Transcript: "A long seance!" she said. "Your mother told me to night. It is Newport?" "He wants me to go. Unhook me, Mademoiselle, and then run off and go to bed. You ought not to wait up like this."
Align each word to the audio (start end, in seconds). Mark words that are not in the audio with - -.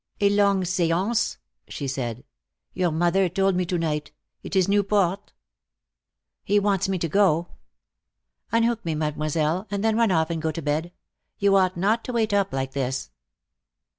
"A 0.19 0.29
long 0.31 0.65
seance!" 0.65 1.37
she 1.67 1.87
said. 1.87 2.23
"Your 2.73 2.89
mother 2.89 3.29
told 3.29 3.53
me 3.55 3.67
to 3.67 3.77
night. 3.77 4.11
It 4.41 4.55
is 4.55 4.67
Newport?" 4.67 5.31
"He 6.43 6.57
wants 6.57 6.89
me 6.89 6.97
to 6.97 7.07
go. 7.07 7.49
Unhook 8.51 8.83
me, 8.83 8.95
Mademoiselle, 8.95 9.67
and 9.69 9.83
then 9.83 9.95
run 9.95 10.09
off 10.09 10.31
and 10.31 10.41
go 10.41 10.49
to 10.53 10.61
bed. 10.63 10.91
You 11.37 11.55
ought 11.55 11.77
not 11.77 12.03
to 12.05 12.13
wait 12.13 12.33
up 12.33 12.51
like 12.51 12.71
this." 12.71 13.11